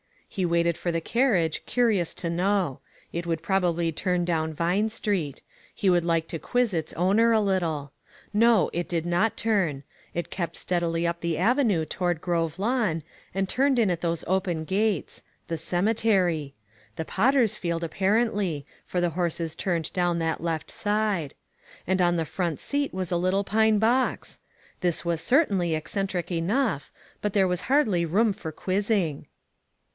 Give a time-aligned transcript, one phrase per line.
[0.27, 2.79] He waited for the carriage, curious to know;
[3.11, 5.41] it would probably turn down Vine Street;
[5.75, 7.91] he would like to quiz its owner a little.
[8.33, 9.83] No, it did not turn;
[10.15, 13.03] it kept steadily up the avenue toward Grove Lawn,
[13.35, 16.53] and turned in at those open gates; the cemeterj'!
[16.95, 21.35] the potter's field, apparently, for the horses turned down that left side.
[21.85, 24.47] And on the front seat was a little pine box I
[24.79, 26.89] This was certainly eccentric enough,
[27.21, 29.27] but there was hardly room for quizzing